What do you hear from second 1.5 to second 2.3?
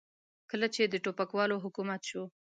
حکومت شو.